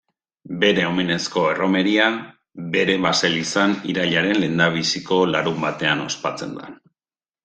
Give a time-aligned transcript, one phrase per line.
[0.61, 2.07] Bere omenezko erromeria
[2.75, 6.71] bere baselizan irailaren lehendabiziko larunbatean ospatzen da.